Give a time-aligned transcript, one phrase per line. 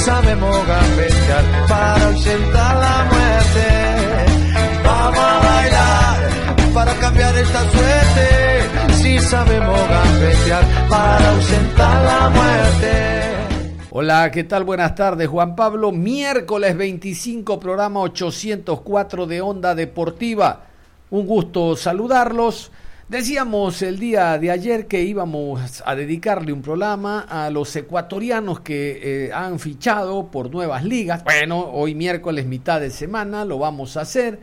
[0.00, 3.66] Sabemos gambetear para ausentar la muerte.
[4.84, 8.94] Vamos a bailar para cambiar esta suerte.
[8.94, 13.30] Si sabemos gambetear para ausentar la muerte.
[13.90, 14.64] Hola, ¿qué tal?
[14.64, 15.92] Buenas tardes, Juan Pablo.
[15.92, 20.64] Miércoles 25, programa 804 de Onda Deportiva.
[21.10, 22.70] Un gusto saludarlos.
[23.10, 29.00] Decíamos el día de ayer que íbamos a dedicarle un programa a los ecuatorianos que
[29.02, 31.24] eh, han fichado por nuevas ligas.
[31.24, 34.38] Bueno, hoy miércoles, mitad de semana, lo vamos a hacer.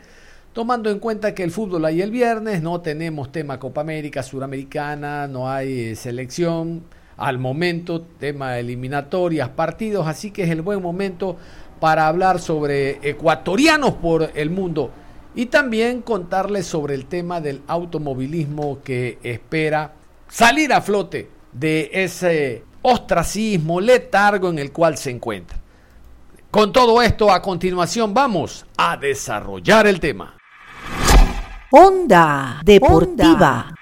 [0.52, 5.30] Tomando en cuenta que el fútbol hay el viernes, no tenemos tema Copa América, Suramericana,
[5.30, 6.84] no hay eh, selección
[7.16, 11.38] al momento, tema eliminatorias, partidos, así que es el buen momento
[11.80, 14.92] para hablar sobre ecuatorianos por el mundo
[15.38, 19.94] y también contarles sobre el tema del automovilismo que espera
[20.28, 25.60] salir a flote de ese ostracismo, letargo en el cual se encuentra.
[26.50, 30.36] Con todo esto, a continuación vamos a desarrollar el tema.
[31.70, 33.77] Onda Deportiva.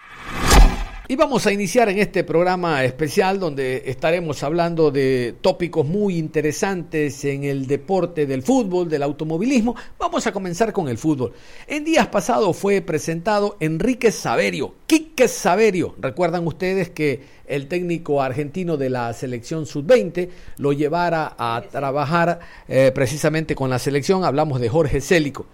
[1.07, 7.23] Y vamos a iniciar en este programa especial donde estaremos hablando de tópicos muy interesantes
[7.25, 9.75] en el deporte del fútbol, del automovilismo.
[9.99, 11.33] Vamos a comenzar con el fútbol.
[11.67, 15.93] En días pasados fue presentado Enrique Saverio, Quique Saverio.
[15.99, 22.91] Recuerdan ustedes que el técnico argentino de la selección sub-20 lo llevara a trabajar eh,
[22.95, 24.25] precisamente con la selección.
[24.25, 25.45] Hablamos de Jorge Célico.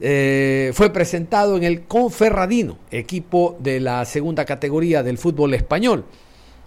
[0.00, 6.04] Eh, fue presentado en el Conferradino, equipo de la segunda categoría del fútbol español.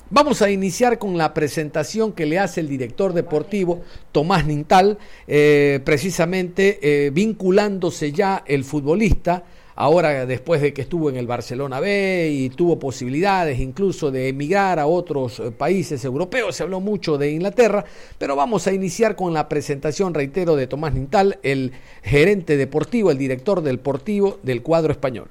[0.09, 3.79] Vamos a iniciar con la presentación que le hace el director deportivo
[4.11, 9.45] Tomás Nintal, eh, precisamente eh, vinculándose ya el futbolista
[9.81, 14.77] ahora después de que estuvo en el Barcelona B y tuvo posibilidades incluso de emigrar
[14.77, 17.83] a otros eh, países europeos, se habló mucho de Inglaterra,
[18.19, 21.71] pero vamos a iniciar con la presentación, reitero, de Tomás Nintal, el
[22.03, 25.29] gerente deportivo, el director deportivo del cuadro español.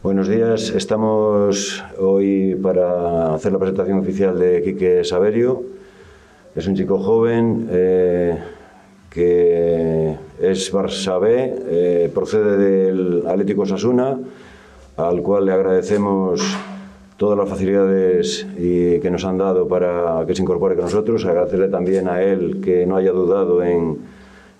[0.00, 5.64] Buenos días, estamos hoy para hacer la presentación oficial de Quique Saverio.
[6.54, 8.38] Es un chico joven, eh,
[9.12, 9.81] que
[10.42, 14.18] es Barça B, eh, procede del Atlético Sasuna,
[14.96, 16.42] al cual le agradecemos
[17.16, 21.24] todas las facilidades y que nos han dado para que se incorpore con nosotros.
[21.24, 23.98] Agradecerle también a él que no haya dudado en,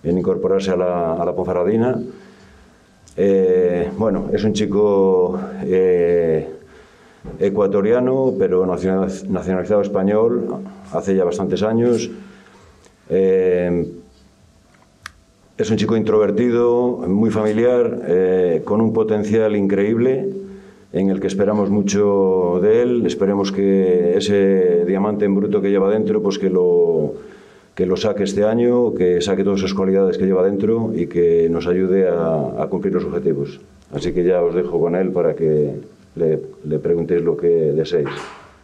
[0.05, 2.01] incorporarse a la, a Ponferradina.
[3.17, 6.49] Eh, bueno, es un chico eh,
[7.41, 10.63] ecuatoriano, pero nacionalizado español
[10.93, 12.09] hace ya bastantes años.
[15.59, 20.29] Es un chico introvertido, muy familiar, eh, con un potencial increíble
[20.93, 23.07] en el que esperamos mucho de él.
[23.07, 27.15] Esperemos que ese diamante en bruto que lleva dentro, pues que lo,
[27.75, 31.49] que lo saque este año, que saque todas esas cualidades que lleva dentro y que
[31.51, 33.61] nos ayude a, cumplir los objetivos.
[33.93, 35.75] Así que ya os dejo con él para que
[36.17, 38.09] le, preguntéis lo que deseéis.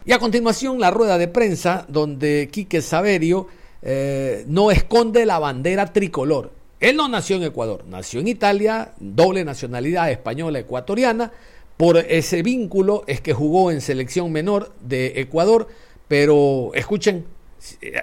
[0.05, 3.47] Y a continuación la rueda de prensa donde Quique Saverio
[3.83, 6.58] eh, no esconde la bandera tricolor.
[6.79, 11.31] Él no nació en Ecuador, nació en Italia, doble nacionalidad española ecuatoriana.
[11.75, 15.67] Por ese vínculo es que jugó en selección menor de Ecuador,
[16.07, 17.25] pero escuchen,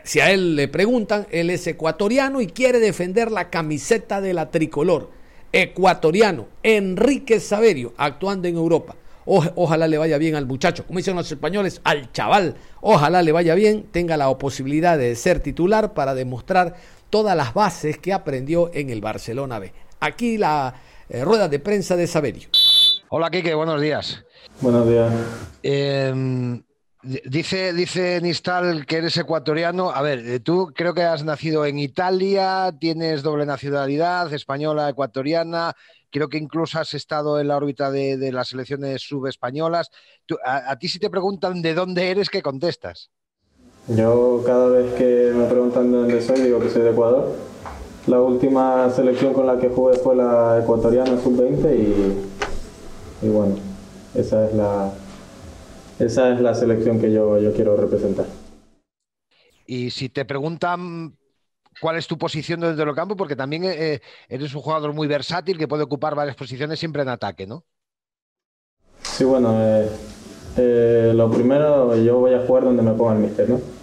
[0.04, 4.50] si a él le preguntan, él es ecuatoriano y quiere defender la camiseta de la
[4.50, 5.10] tricolor.
[5.52, 8.94] Ecuatoriano, Enrique Saverio, actuando en Europa.
[9.24, 12.56] ojalá le vaya bien al muchacho, como dicen los españoles, al chaval.
[12.82, 16.76] Ojalá le vaya bien, tenga la posibilidad de ser titular para demostrar
[17.16, 19.72] todas las bases que aprendió en el Barcelona B.
[20.00, 20.74] Aquí la
[21.08, 22.50] eh, rueda de prensa de Saberio.
[23.08, 24.22] Hola, Quique, buenos días.
[24.60, 25.10] Buenos días.
[25.62, 26.62] Em,
[27.24, 29.92] dice, dice Nistal que eres ecuatoriano.
[29.92, 35.72] A ver, eh, tú creo que has nacido en Italia, tienes doble nacionalidad, española, ecuatoriana.
[36.10, 39.88] Creo que incluso has estado en la órbita de, las selecciones subespañolas.
[40.44, 43.10] a, a ti si te preguntan de dónde eres, ¿qué contestas?
[43.88, 47.32] Yo cada vez que me preguntan de dónde soy digo que soy de Ecuador
[48.06, 53.56] La última selección con la que jugué fue la ecuatoriana sub-20 y, y, bueno,
[54.14, 54.92] esa es la,
[56.00, 58.26] esa es la selección que yo, yo quiero representar.
[59.66, 61.16] Y si te preguntan
[61.80, 65.58] cuál es tu posición dentro del campo, porque también eh, eres un jugador muy versátil
[65.58, 67.64] que puede ocupar varias posiciones siempre en ataque, ¿no?
[69.02, 69.88] Sí, bueno, eh,
[70.56, 73.75] eh, lo primero, yo voy a jugar donde me ponga el mister, ¿no?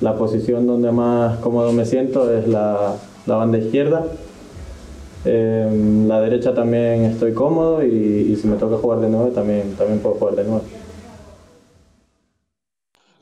[0.00, 2.96] La posición donde más cómodo me siento es la,
[3.26, 4.04] la banda izquierda.
[5.24, 10.00] la derecha también estoy cómodo y, y, si me toca jugar de nuevo también, también
[10.00, 10.62] puedo jugar de nuevo.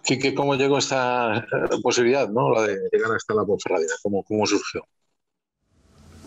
[0.06, 1.44] Quique, ¿cómo llegó esta
[1.82, 2.52] posibilidad, ¿no?
[2.52, 3.93] la de llegar hasta la Ponferradina?
[4.02, 4.84] ¿Cómo, ¿Cómo surgió?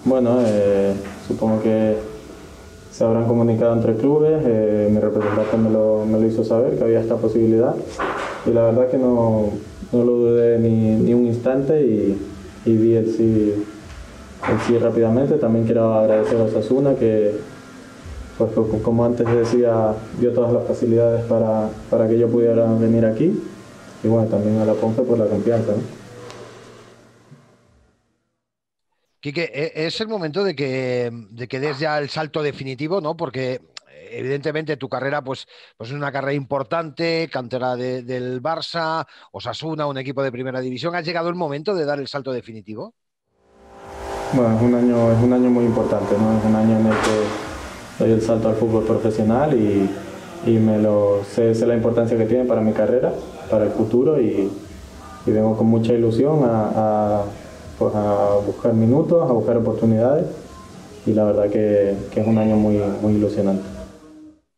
[0.04, 0.94] Bueno, eh,
[1.26, 1.96] supongo que
[2.92, 6.84] se habrán comunicado entre clubes, eh, mi representante me lo, me lo, hizo saber que
[6.84, 7.74] había esta posibilidad
[8.46, 9.52] y la verdad que no,
[9.92, 12.18] no lo dudé ni, ni, un instante y,
[12.66, 13.54] y vi el sí,
[14.50, 15.36] el sí rápidamente.
[15.36, 17.36] También quiero agradecer a Osasuna que,
[18.38, 18.52] pues,
[18.84, 23.34] como antes decía, dio todas las facilidades para, para que yo pudiera venir aquí
[24.04, 25.74] y bueno, también a la Ponce por la confianza.
[25.74, 26.00] ¿no?
[29.20, 33.18] Quique, e, es el momento de que, de que des ya el salto definitivo, ¿no?
[33.18, 33.60] Porque
[34.10, 35.48] evidentemente tu carrera pues,
[35.78, 40.96] pues es una carrera importante, cantera de, del Barça, Osasuna, un equipo de primera división.
[40.96, 42.94] ¿Ha llegado el momento de dar el salto definitivo?
[44.34, 46.38] Bueno, es un año, es un año muy importante, ¿no?
[46.38, 49.90] Es un año en el que doy el salto al fútbol profesional y,
[50.52, 53.12] me lo sé, la importancia que tiene para mi carrera
[53.50, 54.50] para el futuro y,
[55.26, 56.40] vengo con mucha ilusión
[57.78, 60.26] pues a, buscar minutos, a buscar oportunidades
[61.06, 63.79] y la verdad que, que, es un año muy, muy ilusionante.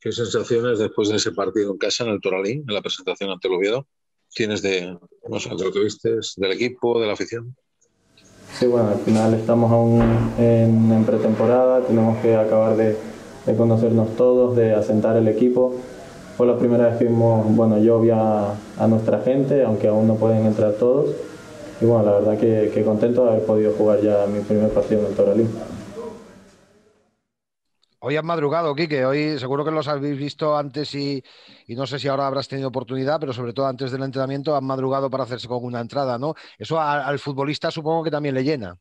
[0.01, 3.47] ¿Qué sensaciones después de ese partido en casa, en el Toralín, en la presentación ante
[3.47, 3.85] el Oviedo,
[4.33, 4.97] tienes de,
[5.29, 7.55] no sé, de lo que viste, del equipo, de la afición?
[8.57, 10.01] Sí, bueno, al final estamos aún
[10.39, 12.97] en, pretemporada, tenemos que acabar de,
[13.55, 15.75] conocernos todos, de asentar el equipo
[16.35, 18.55] fue la primera vez que vimos, bueno, yo vi a,
[18.87, 21.11] nuestra gente, aunque aún no pueden entrar todos.
[21.79, 25.07] Y bueno, la verdad que contento de haber podido jugar ya mi primer partido en
[25.07, 25.49] el Toralín.
[28.03, 29.05] Hoy has madrugado, Quique.
[29.05, 31.23] Hoy seguro que los habéis visto antes y,
[31.67, 34.65] y, no sé si ahora habrás tenido oportunidad, pero sobre todo antes del entrenamiento han
[34.65, 36.33] madrugado para hacerse con una entrada, ¿no?
[36.57, 38.75] Eso al futbolista supongo que también le llena.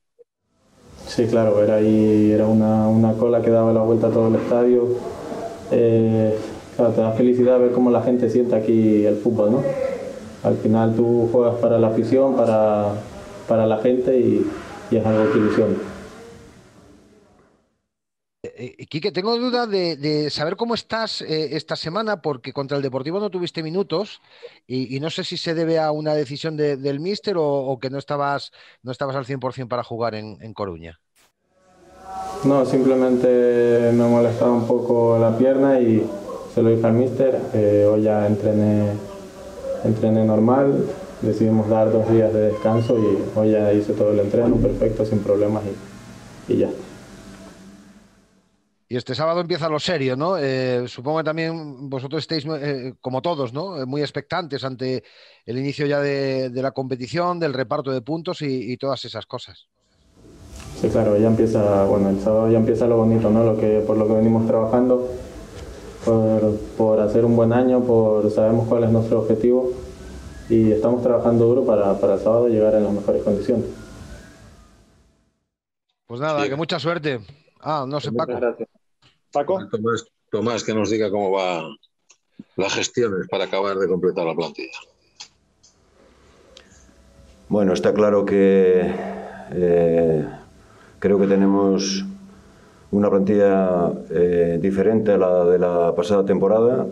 [1.07, 4.37] Sí, claro, era ahí, era una, una cola que daba la vuelta a todo el
[4.37, 4.89] estadio.
[5.71, 6.39] Eh,
[6.77, 9.63] Claro, te da felicidad ver cómo la gente siente aquí el fútbol, ¿no?
[10.43, 12.95] Al final tú juegas para la afición, para,
[13.47, 14.47] para la gente y,
[14.91, 15.75] y es algo que ilusiona.
[18.61, 23.19] Eh, Quique, tengo duda de, saber cómo estás eh, esta semana, porque contra el Deportivo
[23.19, 24.21] no tuviste minutos
[24.67, 27.97] y, no sé si se debe a una decisión de, del míster o, que no
[27.97, 28.53] estabas,
[28.83, 31.01] no estabas al 100% para jugar en, Coruña.
[32.45, 36.07] No, simplemente me molestaba un poco la pierna y,
[36.55, 38.93] se lo dije al mister, eh, hoy ya entrené,
[39.85, 40.85] entrené normal,
[41.23, 45.21] decidimos dar dos días de descanso y hoy ya hice todo el entreno perfecto, sin
[45.21, 45.63] problemas
[46.47, 46.69] y ya.
[48.93, 50.37] Y este sábado empieza lo serio, ¿no?
[50.37, 53.87] Eh, supongo que también vosotros estéis, eh, como todos, ¿no?
[53.87, 55.05] Muy expectantes ante
[55.47, 59.27] el inicio ya de, de la competición, del reparto de puntos y, y, todas esas
[59.27, 59.69] cosas.
[60.81, 63.45] Sí, claro, ya empieza, bueno, el sábado ya empieza lo bonito, ¿no?
[63.45, 65.09] Lo que, por lo que venimos trabajando
[66.05, 69.71] por, por, hacer un buen año, por sabemos cuál es nuestro objetivo
[70.49, 73.67] y estamos trabajando duro para, para el sábado llegar en las mejores condiciones.
[76.09, 76.49] Pues nada, sí.
[76.49, 77.21] que mucha suerte.
[77.61, 78.35] Ah, no sé, Paco.
[78.35, 78.80] Gracias.
[79.33, 79.67] Paco.
[79.71, 81.63] Tomás, Tomás, que nos diga cómo va
[82.57, 84.79] las gestiones para acabar de completar la plantilla.
[87.49, 88.95] Bueno, está claro que
[89.53, 90.29] eh,
[90.99, 92.05] creo que tenemos
[92.93, 96.87] una plantilla eh, diferente a la de la pasada temporada,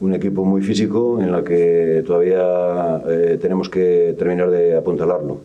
[0.00, 5.40] un equipo muy físico en la que todavía eh, tenemos que terminar de apuntalarlo.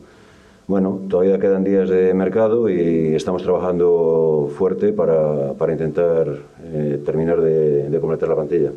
[0.70, 6.28] Bueno, todavía quedan días de mercado y estamos trabajando fuerte para, para intentar
[6.62, 8.72] eh, terminar de, de completar la plantilla.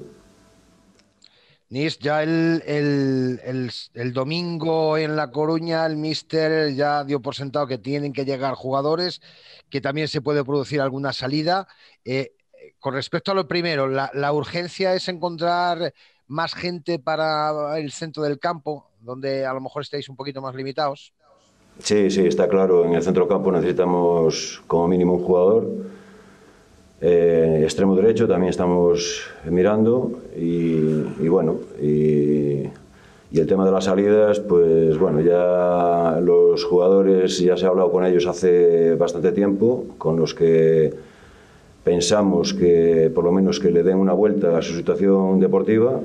[1.69, 7.67] Nis, ya el, el, el, domingo en La Coruña, el Mister ya dio por sentado
[7.67, 9.21] que tienen que llegar jugadores,
[9.69, 11.69] que también se puede producir alguna salida.
[12.07, 12.33] Eh,
[12.81, 15.93] con respecto a lo primero, la, la, urgencia es encontrar
[16.27, 20.55] más gente para el centro del campo, donde a lo mejor estáis un poquito más
[20.55, 21.13] limitados.
[21.79, 22.85] Sí, sí, está claro.
[22.85, 25.69] En el centro campo necesitamos como mínimo un jugador
[27.05, 32.63] eh, extremo derecho también estamos mirando y, bueno, y,
[33.33, 37.91] Y el tema de las salidas, pues bueno, ya los jugadores, ya se ha hablado
[37.91, 40.93] con ellos hace bastante tiempo, con los que
[41.83, 45.99] pensamos que por lo menos que le den una vuelta a su situación deportiva.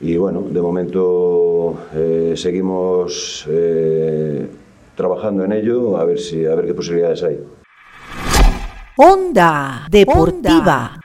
[0.00, 4.46] Y bueno, de momento eh, seguimos eh,
[4.94, 7.40] trabajando en ello, a ver, si, a ver qué posibilidades hay.
[8.96, 11.00] Onda Deportiva.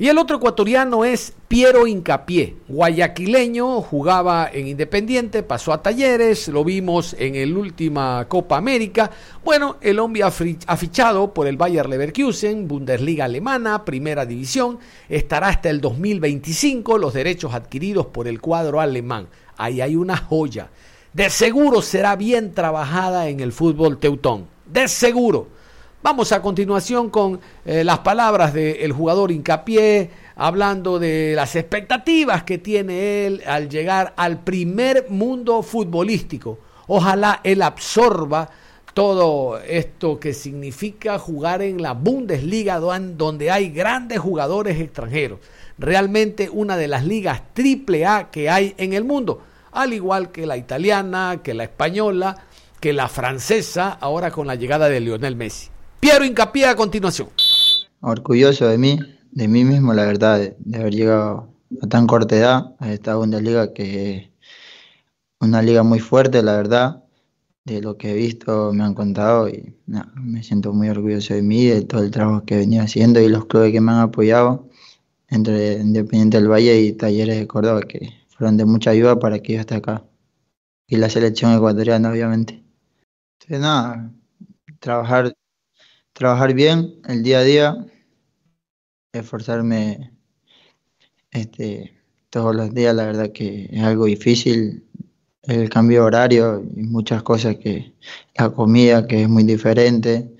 [0.00, 6.62] Y el otro ecuatoriano es Piero Incapié, guayaquileño, jugaba en Independiente, pasó a Talleres, lo
[6.62, 9.10] vimos en el última Copa América.
[9.44, 15.68] Bueno, el hombre ha fichado por el Bayer Leverkusen, Bundesliga alemana, Primera División, estará hasta
[15.68, 19.26] el 2025, los derechos adquiridos por el cuadro alemán.
[19.56, 20.70] Ahí hay una joya.
[21.18, 24.46] De seguro será bien trabajada en el fútbol teutón.
[24.64, 25.48] De seguro.
[26.00, 32.58] Vamos a continuación con eh, las palabras del jugador Incapié, hablando de las expectativas que
[32.58, 36.60] tiene él al llegar al primer mundo futbolístico.
[36.86, 38.48] Ojalá él absorba
[38.94, 45.40] todo esto que significa jugar en la Bundesliga donde hay grandes jugadores extranjeros.
[45.78, 50.46] Realmente una de las ligas triple A que hay en el mundo, al igual que
[50.46, 52.36] la italiana, que la española,
[52.80, 55.68] que la francesa, ahora con la llegada de Lionel Messi.
[56.00, 57.28] Piero Hincapié a continuación.
[58.00, 58.98] Orgulloso de mí,
[59.32, 63.72] de mí mismo, la verdad, de, haber llegado a tan corta edad a esta Bundesliga,
[63.72, 64.30] que es
[65.40, 67.04] una liga muy fuerte, la verdad.
[67.64, 71.66] De lo que he visto, me han contado y me siento muy orgulloso de mí,
[71.66, 74.68] de todo el trabajo que he venido haciendo y los clubes que me han apoyado,
[75.28, 79.54] entre Independiente del Valle y Talleres de Córdoba, que fueron de mucha ayuda para que
[79.54, 80.04] yo esté acá.
[80.86, 82.64] Y la selección ecuatoriana, obviamente.
[83.40, 84.12] Entonces, nada,
[84.80, 85.34] trabajar
[86.18, 87.86] trabajar bien el día a día,
[89.12, 90.12] esforzarme
[91.30, 91.94] este,
[92.28, 94.84] todos los días, la verdad que es algo difícil,
[95.42, 97.94] el cambio de horario y muchas cosas que
[98.36, 100.36] la comida que es muy diferente,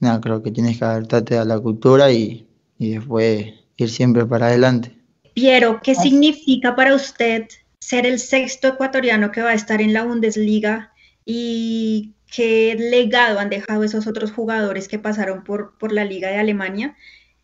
[0.00, 2.48] nada, creo que tienes que adaptarte a la cultura y,
[2.78, 5.01] y después ir siempre para adelante.
[5.34, 7.48] Piero, ¿qué significa para usted
[7.78, 10.92] ser el sexto ecuatoriano que va a estar en la Bundesliga
[11.24, 16.38] y qué legado han dejado esos otros jugadores que pasaron por, por la Liga de
[16.38, 16.96] Alemania.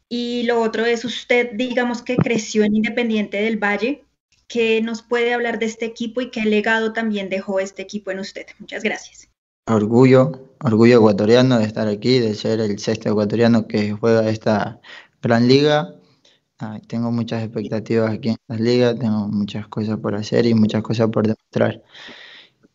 [0.09, 4.05] Y lo otro es usted, digamos que creció en Independiente del Valle.
[4.47, 8.21] ¿Qué nos puede hablar de este equipo y qué legado también dejó este equipo en
[8.21, 8.47] usted?
[8.59, 9.29] Muchas gracias.
[9.67, 14.81] Orgullo, orgullo ecuatoriano de estar aquí, de ser el sexto ecuatoriano que juega esta
[15.21, 15.98] gran liga.
[16.87, 21.09] Tengo muchas expectativas aquí en la liga, tengo muchas cosas por hacer y muchas cosas
[21.09, 21.83] por demostrar.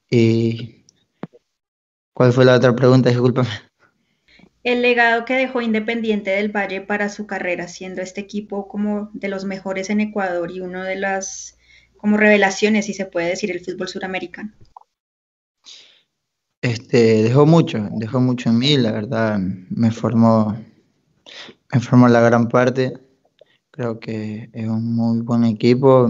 [0.09, 0.83] Y
[2.13, 3.09] ¿Cuál fue la otra pregunta?
[3.09, 3.49] Discúlpame.
[4.63, 9.27] El legado que dejó Independiente del Valle para su carrera, siendo este equipo como de
[9.27, 11.57] los mejores en Ecuador y uno de las
[11.97, 14.53] como revelaciones, si se puede decir, el fútbol suramericano.
[16.61, 20.55] Este, dejó mucho, dejó mucho en mí, la verdad, me formó,
[21.73, 22.93] me formó la gran parte.
[23.75, 26.07] Creo que es un muy buen equipo.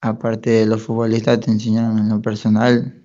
[0.00, 3.02] Aparte de los futbolistas, te enseñaron en lo personal,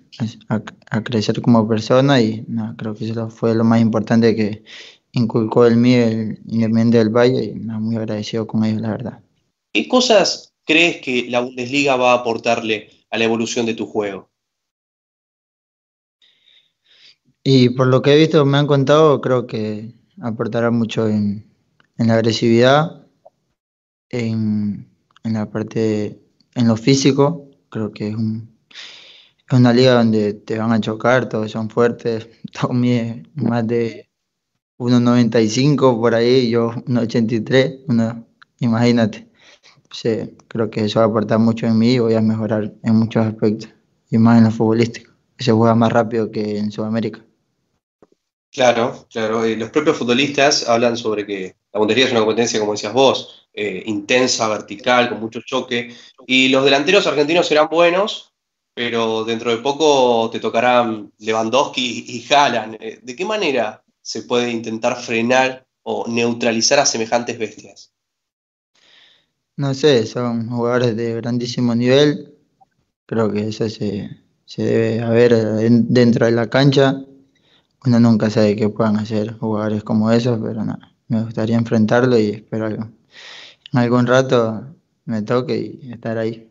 [0.48, 2.46] a, crecer como persona y
[2.78, 4.62] creo que eso fue lo más importante que
[5.10, 9.20] inculcó el mí el Independiente del Valle y muy agradecido con ellos, la verdad.
[9.72, 14.30] ¿Qué cosas crees que la Bundesliga va a aportarle a la evolución de tu juego?
[17.42, 21.44] Y por lo que he visto, me han contado, creo que aportará mucho en,
[21.96, 23.05] la agresividad,
[24.10, 24.88] en,
[25.24, 26.20] en la parte,
[26.54, 28.56] en lo físico, creo que es un,
[29.48, 32.28] es una liga donde te van a chocar, todos son fuertes.
[32.60, 34.08] Tommy más de
[34.78, 38.26] 1,95 por ahí, yo 1,83, uno,
[38.60, 39.28] imagínate.
[40.48, 43.24] creo que eso va a aportar mucho en mí y voy a mejorar en muchos
[43.24, 43.70] aspectos,
[44.10, 45.12] y más en lo futbolístico.
[45.38, 47.24] Se juega más rápido que en Sudamérica.
[48.50, 49.44] Claro, claro.
[49.46, 53.84] los propios futbolistas hablan sobre que la Bundesliga es una competencia, como decías vos, eh,
[53.86, 55.96] intensa, vertical, con mucho choque.
[56.26, 58.34] Y los delanteros argentinos serán buenos,
[58.74, 62.76] pero dentro de poco te tocarán Lewandowski y Haaland.
[62.78, 67.94] Eh, ¿De qué manera se puede intentar frenar o neutralizar a semejantes bestias?
[69.56, 72.34] No sé, son jugadores de grandísimo nivel.
[73.06, 74.10] Creo que eso se,
[74.58, 77.02] debe haber dentro de la cancha.
[77.86, 82.30] Uno nunca sabe qué puedan hacer jugadores como esos, pero nada, me gustaría enfrentarlo y
[82.32, 82.96] espero en
[83.76, 86.50] algún rato me toque y estar ahí.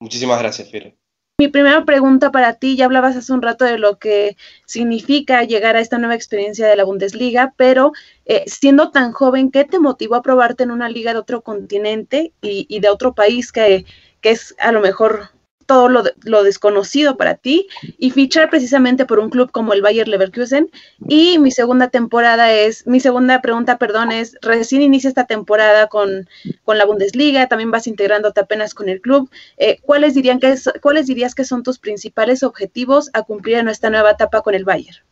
[0.00, 0.96] Muchísimas gracias, Fire.
[1.38, 5.76] Mi primera pregunta para ti, ya hablabas hace un rato de lo que significa llegar
[5.76, 7.92] a esta nueva experiencia de la Bundesliga, pero
[8.26, 12.32] eh, siendo tan joven, ¿qué te motivó a probarte en una liga de otro continente
[12.42, 13.86] y, de otro país que,
[14.20, 15.30] que es a lo mejor
[15.72, 20.70] todo lo, desconocido para ti y fichar precisamente por un club como el Bayer Leverkusen.
[21.08, 26.28] Y mi segunda temporada es, mi segunda pregunta, perdón, es, recién inicia esta temporada con,
[26.64, 29.30] con la Bundesliga, también vas integrándote apenas con el club.
[29.56, 33.68] Eh, ¿cuáles, dirían que es, ¿Cuáles dirías que son tus principales objetivos a cumplir en
[33.68, 35.06] esta nueva etapa con el Bayer?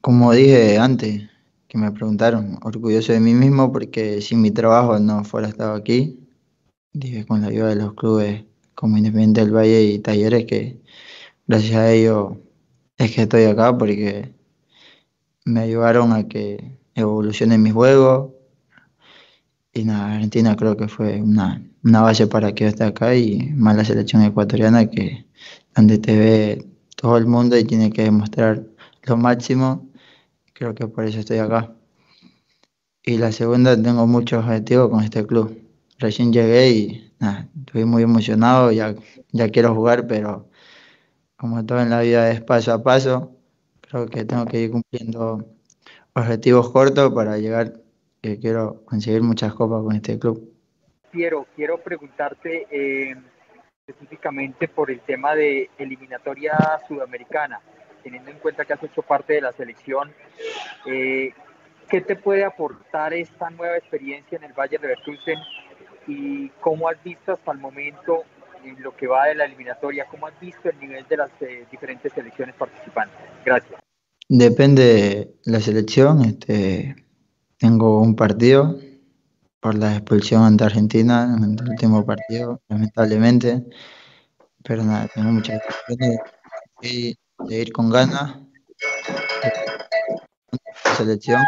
[0.00, 1.22] Como dije antes,
[1.68, 6.18] que me preguntaron, orgulloso de mí mismo porque sin mi trabajo no fuera estado aquí.
[6.92, 8.44] Dije, con la ayuda de los clubes
[8.84, 10.78] como Independiente del Valle y Talleres, que
[11.46, 12.36] gracias a ellos
[12.98, 14.34] es que estoy acá porque
[15.46, 18.34] me ayudaron a que evolucione mi juego.
[19.72, 23.54] Y nada, Argentina creo que fue una, una base para que yo esté acá y
[23.54, 25.24] más la selección ecuatoriana que
[25.74, 28.66] donde te ve todo el mundo y tiene que demostrar
[29.04, 29.88] lo máximo.
[30.52, 31.74] Creo que por eso estoy acá.
[33.02, 35.63] Y la segunda, tengo muchos objetivos con este club.
[36.04, 37.12] Recién llegué y
[37.60, 38.94] estoy muy emocionado, ya,
[39.32, 40.50] ya quiero jugar, pero
[41.38, 43.32] como todo en la vida es paso a paso,
[43.80, 45.48] creo que tengo que ir cumpliendo
[46.12, 47.80] objetivos cortos para llegar,
[48.20, 50.52] que quiero conseguir muchas copas con este club.
[51.10, 53.16] Piero, quiero preguntarte eh,
[53.86, 56.52] específicamente por el tema de eliminatoria
[56.86, 57.62] sudamericana,
[58.02, 60.12] teniendo en cuenta que has hecho parte de la selección,
[60.84, 61.32] eh,
[61.88, 65.38] ¿qué te puede aportar esta nueva experiencia en el Valle de Leverkusen
[66.06, 68.24] y cómo has visto hasta el momento
[68.64, 71.66] en lo que va de la eliminatoria, cómo has visto el nivel de las eh,
[71.70, 73.18] diferentes selecciones participantes.
[73.44, 73.80] Gracias.
[74.28, 76.24] Depende de la selección.
[76.24, 76.96] Este,
[77.58, 78.78] tengo un partido
[79.60, 83.64] por la expulsión ante Argentina en el último partido, lamentablemente.
[84.62, 86.18] Pero nada, tengo muchas ganas
[86.80, 87.16] de,
[87.48, 88.38] ir con ganas.
[90.96, 91.42] Selección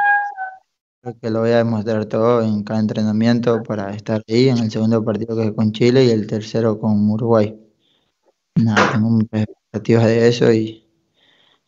[1.14, 5.04] que lo voy a demostrar todo en cada entrenamiento para estar ahí en el segundo
[5.04, 7.58] partido que es con Chile y el tercero con Uruguay.
[8.56, 10.88] Nada, tengo muchas expectativas de eso y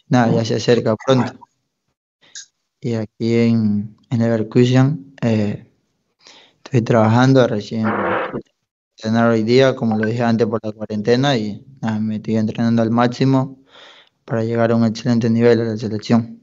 [0.09, 1.39] nada, ya se acerca pronto.
[2.81, 5.71] Y aquí en, en Leverkusen eh,
[6.65, 7.87] estoy trabajando recién
[8.97, 12.83] entrenar hoy día, como lo dije antes por la cuarentena, y nada, me estoy entrenando
[12.83, 13.59] al máximo
[14.25, 16.38] para llegar a un excelente nivel a la selección.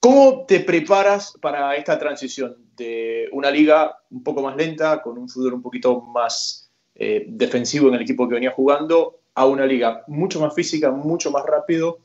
[0.00, 5.28] ¿Cómo te preparas para esta transición de una liga un poco más lenta, con un
[5.28, 10.02] fútbol un poquito más eh, defensivo en el equipo que venía jugando, a una liga
[10.06, 11.98] mucho más física, mucho más rápido,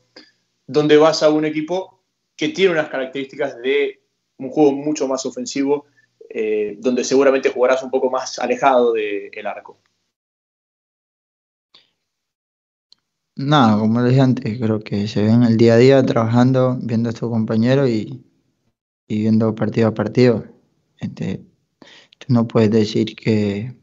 [0.66, 2.02] donde vas a un equipo
[2.36, 4.02] que tiene unas características de
[4.36, 5.86] un juego mucho más ofensivo,
[6.28, 9.78] eh, donde seguramente jugarás un poco más alejado del arco?
[13.38, 17.12] Nada, como dije antes, creo que se ven el día a día trabajando, viendo a
[17.12, 18.24] estos compañeros y,
[19.08, 20.44] viendo partido a partido.
[20.98, 21.44] Este,
[22.18, 23.76] tú no puedes decir que,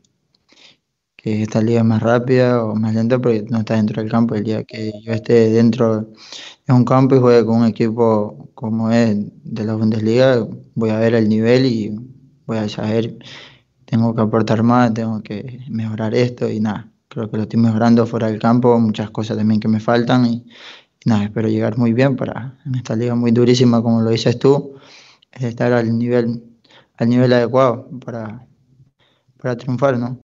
[1.18, 4.36] que esta liga es más rápida o más lenta porque no estás dentro del campo.
[4.36, 6.02] El día que yo esté dentro
[6.68, 11.00] de un campo y juegue con un equipo como es de la Bundesliga, voy a
[11.00, 11.96] ver el nivel y
[12.48, 13.18] voy a saber,
[13.86, 18.06] tengo que aportar más, tengo que mejorar esto y nada creo que lo estoy mejorando
[18.06, 20.46] fuera del campo, muchas cosas también que me faltan y,
[21.06, 24.76] nada, espero llegar muy bien para en esta liga muy durísima como lo dices tú,
[25.32, 26.44] estar al nivel,
[26.98, 28.46] al nivel adecuado para,
[29.38, 30.20] para triunfar, ¿no?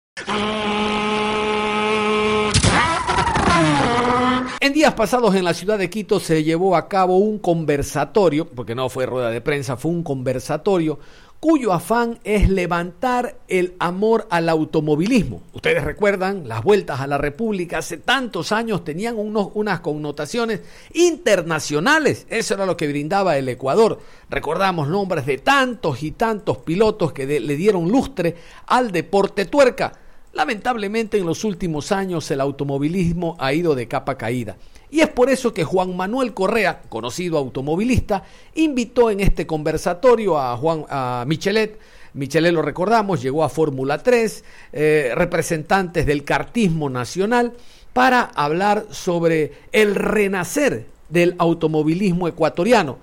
[4.66, 8.74] En días pasados en la ciudad de Quito se llevó a cabo un conversatorio, porque
[8.74, 10.98] no fue rueda de prensa, fue un conversatorio
[11.46, 15.42] cuyo afán es levantar el amor al automovilismo.
[15.52, 22.26] Ustedes recuerdan, las vueltas a la República hace tantos años tenían unos, unas connotaciones internacionales.
[22.30, 24.00] Eso era lo que brindaba el Ecuador.
[24.28, 28.34] Recordamos nombres de tantos y tantos pilotos que le dieron lustre
[28.66, 29.92] al deporte tuerca.
[30.32, 34.56] Lamentablemente en los últimos años el automovilismo ha ido de capa caída.
[34.90, 38.22] Y es por eso que Juan Manuel Correa, conocido automovilista,
[38.54, 41.78] invitó en este conversatorio a Juan a Michelet.
[42.14, 47.54] Michelet lo recordamos, llegó a Fórmula 3, eh, representantes del cartismo nacional,
[47.92, 52.98] para hablar sobre el renacer del automovilismo ecuatoriano.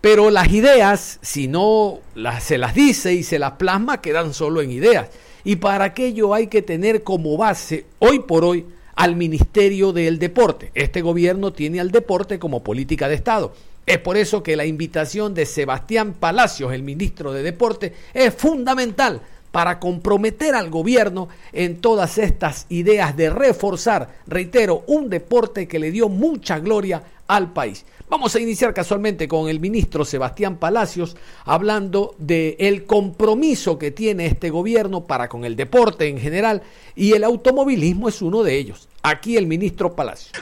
[0.00, 4.60] Pero las ideas, si no las, se las dice y se las plasma, quedan solo
[4.60, 5.08] en ideas.
[5.44, 8.66] Y para aquello hay que tener como base, hoy por hoy,
[8.98, 10.72] al Ministerio del Deporte.
[10.74, 13.54] Este gobierno tiene al deporte como política de Estado.
[13.86, 19.20] Es por eso que la invitación de Sebastián Palacios, el ministro de Deporte, es fundamental
[19.52, 25.92] para comprometer al gobierno en todas estas ideas de reforzar, reitero, un deporte que le
[25.92, 27.84] dio mucha gloria al país.
[28.10, 34.24] Vamos a iniciar casualmente con el ministro Sebastián Palacios hablando de el compromiso que tiene
[34.24, 36.62] este gobierno para con el deporte en general
[36.96, 38.88] y el automovilismo es uno de ellos.
[39.02, 40.32] Aquí el ministro Palacios.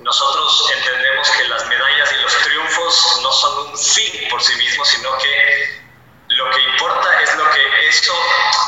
[0.00, 4.88] Nosotros entendemos que las medallas y los triunfos no son un fin por sí mismos,
[4.88, 5.87] sino que
[6.38, 8.14] lo que importa es lo que eso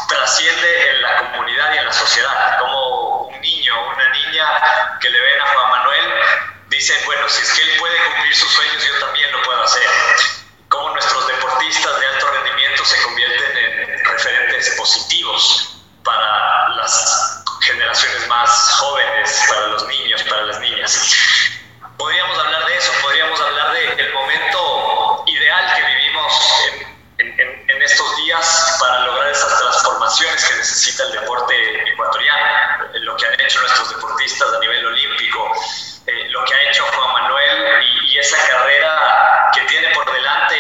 [0.09, 2.59] trasciende en la comunidad y en la sociedad.
[2.59, 6.12] Como un niño o una niña que le ven a Juan Manuel
[6.68, 9.88] dicen, bueno, si es que él puede cumplir sus sueños, yo también lo puedo hacer.
[10.68, 18.50] Como nuestros deportistas de alto rendimiento se convierten en referentes positivos para las generaciones más
[18.80, 21.09] jóvenes, para los niños, para las niñas.
[21.96, 24.69] Podríamos hablar de eso, podríamos hablar del momento
[27.80, 33.40] en, estos días para lograr esas transformaciones que necesita el deporte ecuatoriano, lo que han
[33.40, 35.52] hecho nuestros deportistas a nivel olímpico,
[36.06, 40.56] eh, lo que ha hecho Juan Manuel y, y esa carrera que tiene por delante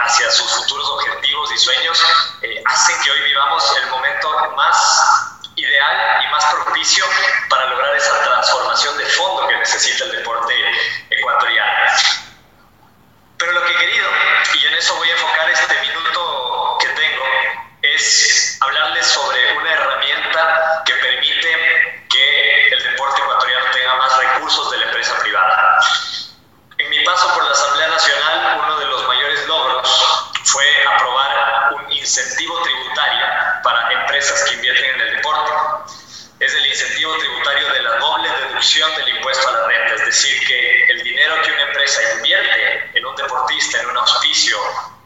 [0.00, 2.04] hacia sus futuros objetivos y sueños,
[2.42, 2.62] eh,
[3.02, 7.04] que hoy vivamos el momento más ideal y más propicio
[7.48, 10.54] para lograr esa transformación de fondo que necesita el deporte
[11.10, 11.72] ecuatoriano.
[13.38, 14.08] Pero lo que he querido,
[14.54, 16.43] y en eso voy a enfocar este minuto
[17.94, 24.78] es hablarles sobre una herramienta que permite que el deporte ecuatoriano tenga más recursos de
[24.78, 25.80] la empresa privada.
[26.78, 31.92] En mi paso por la Asamblea Nacional, uno de los mayores logros fue aprobar un
[31.92, 33.26] incentivo tributario
[33.62, 35.52] para empresas que invierten en el deporte.
[36.40, 40.46] Es el incentivo tributario de la doble deducción del impuesto a la renta, es decir,
[40.46, 44.58] que el dinero que una empresa invierte en un deportista, en un auspicio,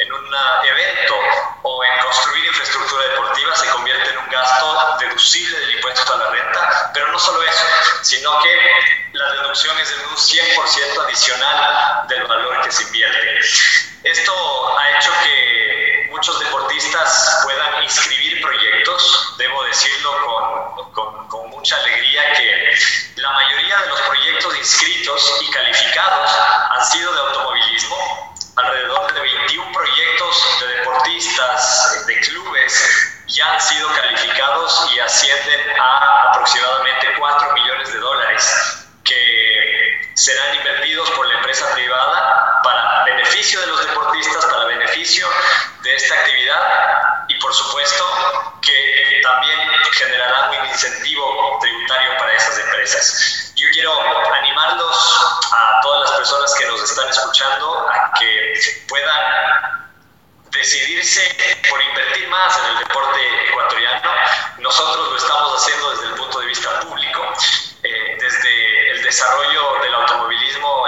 [0.09, 1.15] en un evento
[1.63, 6.31] o en construir infraestructura deportiva se convierte en un gasto deducible del impuesto a la
[6.31, 7.65] renta, pero no solo eso,
[8.03, 8.59] sino que
[9.13, 13.41] la deducción es de un 100% adicional del valor que se invierte.
[14.05, 21.77] Esto ha hecho que muchos deportistas puedan inscribir proyectos, debo decirlo con, con, con, mucha
[21.77, 22.75] alegría que
[23.17, 26.31] la mayoría de los proyectos inscritos y calificados
[26.71, 28.28] han sido de automovilismo,
[33.39, 41.09] ya han sido calificados y ascienden a aproximadamente 4 millones de dólares que serán invertidos
[41.13, 45.29] por la empresa privada para beneficio de los deportistas, para beneficio
[45.85, 48.05] de esta actividad y por supuesto
[48.61, 49.61] que también
[49.93, 53.53] generará un incentivo tributario para esas empresas.
[53.55, 53.93] Yo quiero
[54.35, 58.55] animarlos a todas las personas que nos están escuchando a que
[58.89, 59.88] puedan
[60.51, 61.23] decidirse
[61.69, 64.11] por invertir más en el deporte ecuatoriano.
[64.59, 67.33] Nosotros lo estamos haciendo desde el punto de vista público,
[67.83, 70.88] eh, desde el desarrollo del automovilismo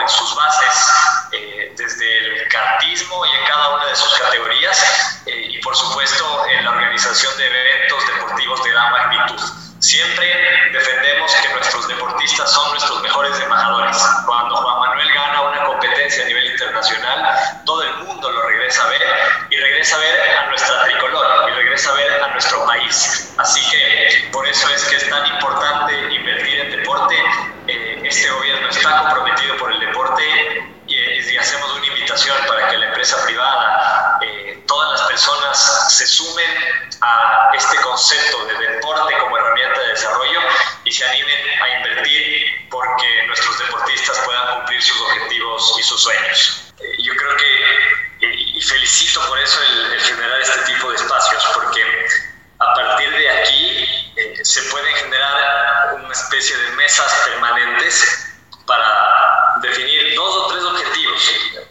[56.72, 58.26] mesas permanentes
[58.66, 61.30] para definir dos o tres objetivos.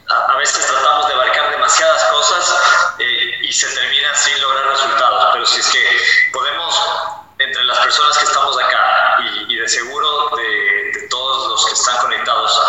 [0.10, 5.30] A, a veces tratamos de abarcar demasiadas cosas eh, y se termina sin lograr resultados,
[5.34, 6.76] pero si es que podemos,
[7.38, 11.74] entre las personas que estamos acá y, y de seguro de, de, todos los que
[11.74, 12.62] están conectados,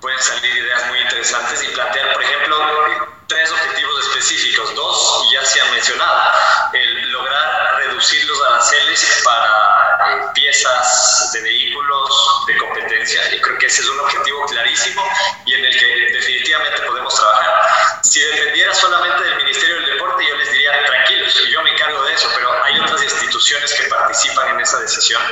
[0.00, 4.74] pueden salir ideas muy interesantes y plantear, por ejemplo, tres objetivos específicos.
[4.74, 6.32] Dos ya se han mencionado.
[6.72, 12.10] El lograr reducir los aranceles para eh, piezas de vehículos
[12.46, 13.34] de competencia.
[13.34, 15.02] Y creo que ese es un objetivo clarísimo
[15.46, 18.00] y en el que definitivamente podemos trabajar.
[18.02, 22.14] Si dependiera solamente del Ministerio del Deporte, yo les diría, tranquilos, yo me encargo de
[22.14, 25.22] eso, pero hay otras instituciones que participan en esa decisión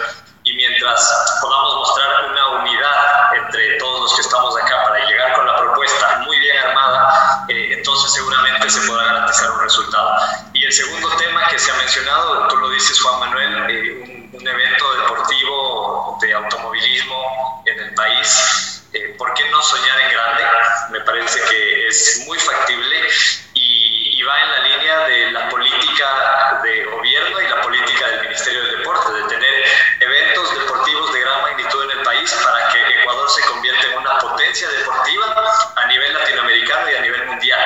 [0.47, 5.45] y mientras podamos mostrar una unidad entre todos los que estamos acá para llegar con
[5.45, 10.17] la propuesta muy bien armada, eh, entonces seguramente se podrá garantizar un resultado.
[10.53, 14.41] Y el segundo tema que se ha mencionado, tú lo dices Juan Manuel, eh, un,
[14.41, 18.85] un, evento deportivo de automovilismo en el país.
[18.93, 20.45] Eh, ¿Por qué no soñar en grande?
[20.91, 23.09] Me parece que es muy factible
[23.55, 28.21] y, y va en la línea de la política de gobierno y la política del
[28.23, 29.65] Ministerio del Deporte, de tener
[30.01, 34.19] eventos deportivos de gran magnitud en el país para que Ecuador se convierta en una
[34.19, 37.61] potencia deportiva a nivel latinoamericano y a nivel mundial.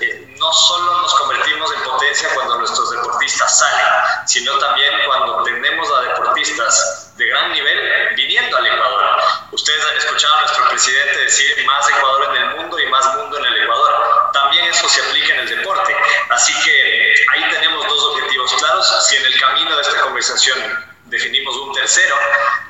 [0.00, 3.86] Eh, no solo nos convertimos en potencia cuando nuestros deportistas salen,
[4.26, 9.22] sino también cuando tenemos a deportistas de gran nivel viniendo al Ecuador.
[9.52, 13.38] Ustedes han escuchado a nuestro presidente decir más Ecuador en el mundo y más mundo
[13.38, 14.30] en el Ecuador.
[14.32, 15.96] También eso se aplica en el deporte.
[16.30, 19.08] Así que ahí tenemos dos objetivos claros.
[19.08, 22.16] Si en el camino de esta conversación definimos un tercero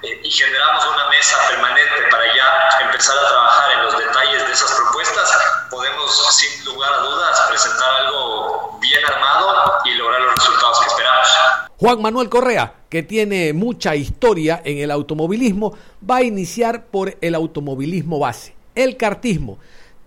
[0.03, 4.53] eh, y generamos una mesa permanente para ya empezar a trabajar en los detalles de
[4.53, 5.31] esas propuestas,
[5.71, 11.66] podemos sin lugar a dudas presentar algo bien armado y lograr los resultados que esperamos.
[11.79, 15.75] Juan Manuel Correa, que tiene mucha historia en el automovilismo,
[16.09, 19.59] va a iniciar por el automovilismo base, el cartismo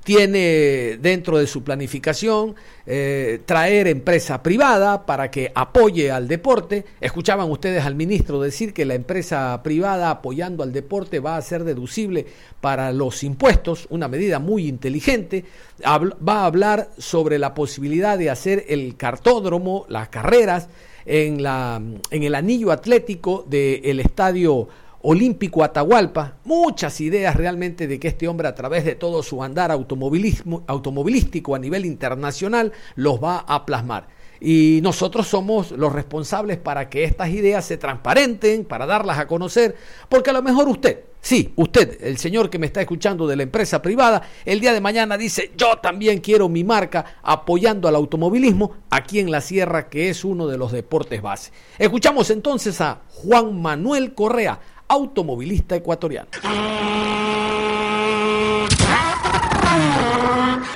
[0.03, 2.55] tiene dentro de su planificación
[2.87, 6.85] eh, traer empresa privada para que apoye al deporte.
[6.99, 11.63] Escuchaban ustedes al ministro decir que la empresa privada apoyando al deporte va a ser
[11.63, 12.25] deducible
[12.59, 15.45] para los impuestos, una medida muy inteligente.
[15.85, 20.69] va a hablar sobre la posibilidad de hacer el cartódromo, las carreras
[21.05, 21.81] en, la,
[22.11, 24.67] en el anillo atlético del estadio
[25.01, 29.71] Olímpico Atahualpa, muchas ideas realmente de que este hombre a través de todo su andar
[29.71, 34.07] automovilismo, automovilístico a nivel internacional los va a plasmar.
[34.41, 39.75] Y nosotros somos los responsables para que estas ideas se transparenten, para darlas a conocer,
[40.09, 43.43] porque a lo mejor usted, sí, usted, el señor que me está escuchando de la
[43.43, 48.77] empresa privada, el día de mañana dice, yo también quiero mi marca apoyando al automovilismo
[48.89, 51.51] aquí en la sierra, que es uno de los deportes base.
[51.77, 56.29] Escuchamos entonces a Juan Manuel Correa, automovilista ecuatoriano.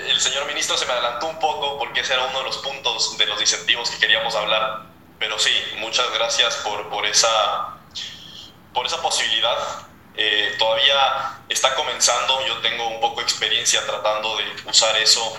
[0.07, 3.17] El señor ministro se me adelantó un poco porque ese era uno de los puntos
[3.17, 4.85] de los incentivos que queríamos hablar,
[5.19, 7.27] pero sí, muchas gracias por, por, esa,
[8.73, 9.57] por esa posibilidad.
[10.15, 15.37] Eh, todavía está comenzando, yo tengo un poco de experiencia tratando de usar eso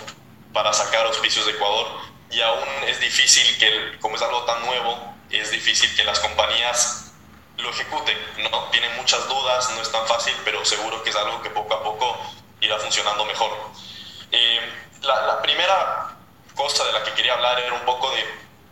[0.53, 1.87] para sacar auspicios de Ecuador
[2.29, 7.13] y aún es difícil que, como es algo tan nuevo, es difícil que las compañías
[7.57, 8.17] lo ejecuten,
[8.51, 8.65] ¿no?
[8.65, 11.83] Tienen muchas dudas, no es tan fácil, pero seguro que es algo que poco a
[11.83, 12.17] poco
[12.59, 13.51] irá funcionando mejor.
[14.31, 14.59] Eh,
[15.01, 16.17] la, primera
[16.55, 18.25] cosa de la que quería hablar era un poco de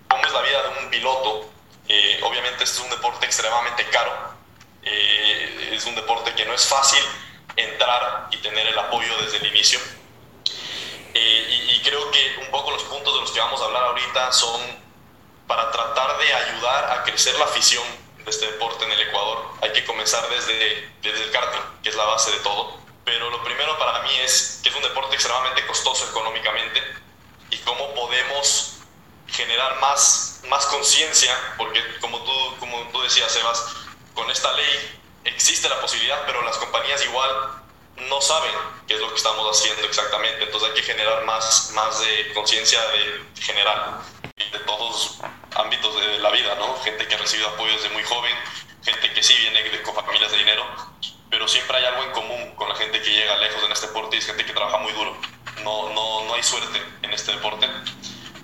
[0.09, 1.49] cómo es la vida de un piloto.
[1.87, 4.32] Eh, obviamente este es un deporte extremadamente caro,
[4.85, 7.03] eh, es un deporte que no es fácil
[7.55, 9.79] entrar y tener el apoyo desde el inicio.
[11.15, 14.61] y creo que un poco los puntos de los que vamos a hablar ahorita son
[15.47, 17.83] para tratar de ayudar a crecer la afición
[18.23, 19.45] de este deporte en el Ecuador.
[19.61, 22.77] Hay que comenzar desde, desde el karting, que es la base de todo.
[23.05, 26.81] Pero lo primero para mí es que es un deporte extremadamente costoso económicamente
[27.49, 28.77] y cómo podemos
[29.27, 33.65] generar más, más conciencia, porque como tú, como tú decías, Sebas,
[34.13, 37.31] con esta ley existe la posibilidad, pero las compañías igual
[38.09, 38.51] no saben
[38.87, 42.79] qué es lo que estamos haciendo exactamente, entonces hay que generar más, más de conciencia
[43.39, 44.01] general
[44.35, 45.19] de todos
[45.55, 46.75] ámbitos de la vida, ¿no?
[46.83, 48.35] Gente que ha recibido apoyo desde muy joven,
[48.83, 50.65] gente que sí viene de, con familias de dinero,
[51.29, 54.15] pero siempre hay algo en común con la gente que llega lejos en este deporte
[54.15, 55.15] y es gente que trabaja muy duro.
[55.63, 57.67] No, no, no hay suerte en este deporte.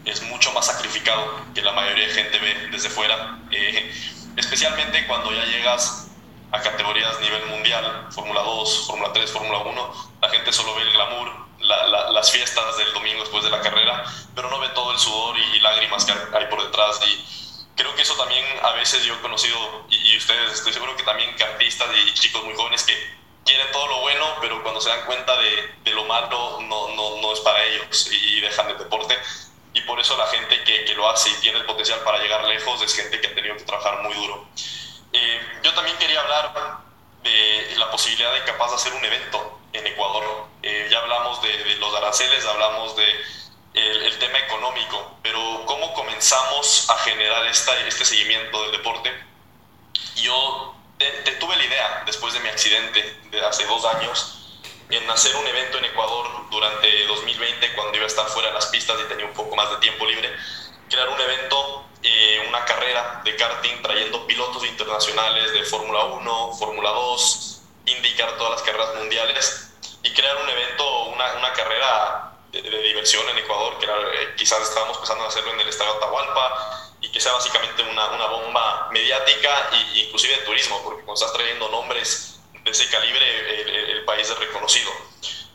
[0.05, 3.93] Es mucho más sacrificado que la mayoría de gente ve desde fuera, eh,
[4.37, 6.07] especialmente cuando ya llegas
[6.51, 10.93] a categorías nivel mundial, Fórmula 2, Fórmula 3, Fórmula 1, la gente solo ve el
[10.93, 15.37] glamour, las fiestas del domingo después de la carrera, pero no ve todo el sudor
[15.37, 16.99] y, lágrimas que hay por detrás.
[17.05, 21.03] Y creo que eso también a veces yo he conocido, y, ustedes estoy seguro que
[21.03, 24.89] también que artistas y chicos muy jóvenes que quieren todo lo bueno, pero cuando se
[24.89, 28.77] dan cuenta de, de lo malo no, no, no, es para ellos y dejan el
[28.77, 29.17] deporte.
[29.79, 32.43] Y por eso la gente que, que, lo hace y tiene el potencial para llegar
[32.43, 34.45] lejos es gente que ha tenido que trabajar muy duro.
[35.13, 36.81] Eh, yo también quería hablar
[37.23, 40.47] de la posibilidad de capaz de hacer un evento en Ecuador.
[40.61, 43.05] Eh, ya hablamos de, los aranceles, hablamos de
[43.73, 49.13] el, tema económico, pero ¿cómo comenzamos a generar esta, este seguimiento del deporte?
[50.17, 54.38] Yo te, tuve la idea, después de mi accidente de hace dos años,
[54.89, 58.67] en hacer un evento en Ecuador durante 2020, cuando iba a estar fuera de las
[58.67, 60.35] pistas y tenía un poco más de tiempo libre,
[60.89, 66.89] crear un evento, eh, una carrera de karting trayendo pilotos internacionales de Fórmula 1, Fórmula
[66.89, 69.71] 2, indicar todas las carreras mundiales
[70.01, 74.61] y crear un evento, una, una carrera de, diversión en Ecuador, que era, eh, quizás
[74.61, 78.89] estábamos pensando en hacerlo en el estadio Atahualpa y que sea básicamente una, una bomba
[78.91, 82.38] mediática e inclusive de turismo, porque cuando estás trayendo nombres
[82.69, 84.91] de ese calibre, el, el, país es reconocido.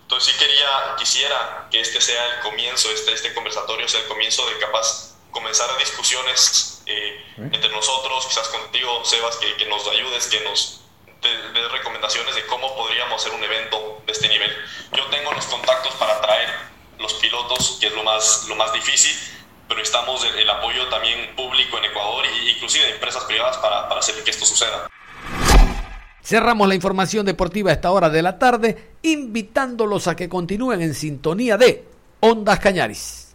[0.02, 4.46] Entonces sí quería, quisiera que este sea el comienzo, este, este conversatorio sea el comienzo
[4.48, 10.40] de capaz comenzar discusiones eh, entre nosotros, quizás contigo, Sebas, que, que nos ayudes, que
[10.40, 10.80] nos
[11.22, 14.54] des recomendaciones de cómo podríamos hacer un evento de este nivel.
[14.92, 16.48] Yo tengo los contactos para traer
[16.98, 19.16] los pilotos, que es lo más, lo más difícil,
[19.66, 23.88] pero necesitamos el, el apoyo también público en Ecuador e inclusive de empresas privadas para,
[23.88, 24.88] para hacer que esto suceda.
[26.24, 30.94] Cerramos la información deportiva a esta hora de la tarde, invitándolos a que continúen en
[30.94, 31.84] sintonía de
[32.20, 33.28] Ondas Cañaris.